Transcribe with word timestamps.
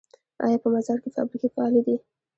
آیا 0.45 0.57
په 0.63 0.67
مزار 0.73 0.97
کې 1.03 1.09
فابریکې 1.15 1.49
فعالې 1.53 1.81
دي؟ 1.85 1.95